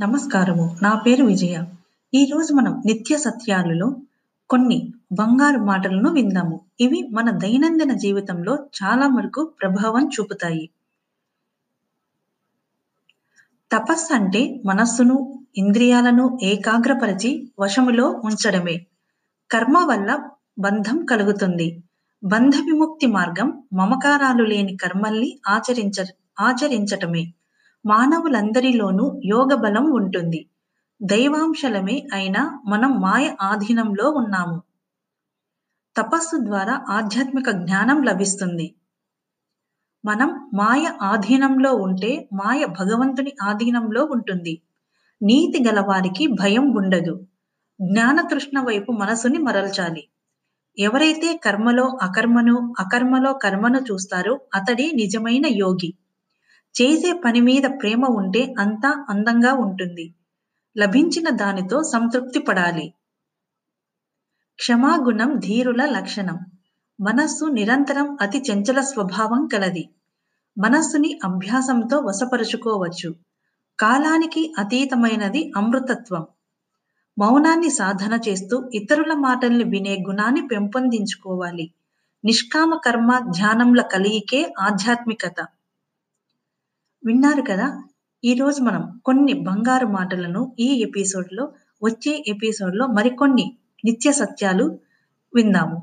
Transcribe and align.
నమస్కారము. 0.00 0.76
నా 0.82 0.94
పేరు 0.94 1.24
విజయ. 1.24 1.62
ఈరోజు 2.14 2.54
మనం 2.54 2.82
నిత్య 2.86 3.18
సత్యాలలో 3.18 3.96
కొన్ని 4.50 4.92
బంగారు 5.12 5.58
మాటలను 5.58 6.12
విందాము. 6.12 6.60
ఇవి 6.80 7.08
మన 7.12 7.30
దైనందిన 7.30 7.92
జీవితంలో 7.92 8.54
చాలా 8.54 9.06
వరకు 9.06 9.52
ప్రభావం 9.62 10.08
చూపుతాయి. 10.08 10.70
తపస్సంటే 13.72 14.62
మనస్సును, 14.66 15.38
ఇంద్రియాలను 15.56 16.38
ఏకాగ్రపరచి 16.42 17.52
వశములో 17.60 18.08
ఉంచడమే. 18.24 18.86
కర్మ 19.50 19.78
వల్ల 19.78 20.28
బంధం 20.58 21.04
కలుగుతుంది. 21.04 21.82
బంధ 22.24 22.56
విముక్తి 22.56 23.06
మార్గం 23.06 23.62
మమకారాలు 23.72 24.44
లేని 24.44 24.76
కర్మల్ని 24.76 25.38
ఆచరించ 25.48 26.04
ఆచరించటమే. 26.40 27.32
మానవులందరిలోనూ 27.86 29.20
యోగ 29.24 29.54
బలం 29.54 29.84
ఉంటుంది. 29.92 30.50
దైవాంశలమే 31.02 32.08
అయినా 32.12 32.62
మనం 32.66 33.00
మాయ 33.00 33.34
ఆధీనంలో 33.42 34.10
ఉన్నాము. 34.10 34.62
తపస్సు 35.96 36.36
ద్వారా 36.36 36.84
ఆధ్యాత్మిక 36.88 37.50
జ్ఞానం 37.50 38.02
లభిస్తుంది. 38.02 38.74
మనం 40.04 40.50
మాయ 40.54 40.92
ఆధీనంలో 41.02 41.74
ఉంటే 41.74 42.28
మాయ 42.32 42.64
భగవంతుని 42.64 43.32
ఆధీనంలో 43.42 44.04
ఉంటుంది. 44.04 44.62
నీతి 45.22 45.68
గలవారికి 45.68 46.26
భయం 46.26 46.74
ఉండదు. 46.76 47.20
జ్ఞానతృష్ణ 47.82 48.60
వైపు 48.60 48.92
మనసుని 48.92 49.38
మరల్చాలి. 49.38 50.08
ఎవరైతే 50.78 51.36
కర్మలో 51.36 51.98
అకర్మను, 52.02 52.74
అకర్మలో 52.80 53.32
కర్మను 53.32 53.78
చూస్తారో 53.78 54.40
అతడే 54.54 54.90
నిజమైన 54.94 55.46
యోగి. 55.46 55.94
చేసే 56.82 57.12
పని 57.24 57.40
మీద 57.40 57.62
ప్రేమ 57.82 58.04
ఉంటే 58.10 58.54
అంతా 58.58 59.06
అందంగా 59.08 59.52
ఉంటుంది. 59.54 60.14
లభించిన 60.78 61.28
దానితో 61.30 61.82
సంతృప్తి 61.82 62.38
పడాలి. 62.38 62.94
క్షమాగుణం 64.54 65.36
ధీరుల 65.38 65.84
లక్షణం. 65.84 66.38
మనస్సు 67.00 67.44
నిరంతరం 67.44 68.16
అతి 68.20 68.38
చంచల 68.38 68.80
స్వభావం 68.80 69.46
కలది. 69.46 69.88
మనస్సుని 70.58 71.20
అభ్యాసంతో 71.24 71.98
వశపరుచుకోవచ్చు. 71.98 73.14
కాలానికి 73.78 74.54
అతీతమైనది 74.58 75.52
అమృతత్వం. 75.56 76.26
మౌనాన్ని 77.18 77.70
సాధన 77.70 78.18
చేస్తూ 78.28 78.70
ఇతరుల 78.74 79.12
మాటల్ని 79.14 79.64
వినే 79.64 80.04
గుణాన్ని 80.06 80.46
పెంపొందించుకోవాలి. 80.46 81.74
నిష్కామ 82.24 82.74
కర్మ 82.74 83.18
ధ్యానంల 83.18 83.82
కలిగికే 83.82 84.54
ఆధ్యాత్మికత. 84.58 85.46
విన్నారు 87.06 87.42
కదా! 87.42 87.66
ఈరోజు 88.24 88.62
మనం 88.62 89.00
కొన్ని 89.04 89.32
బంగారు 89.42 89.86
మాటలను 89.88 90.54
ఈ 90.58 90.82
ఎపిసోడ్‌లో 90.82 91.44
వచ్చే 91.82 92.24
ఎపిసోడ్‌లో 92.28 92.86
మరికొన్ని 92.88 93.46
నిత్య 93.84 94.12
సత్యాలు 94.12 94.66
విందాము. 95.34 95.78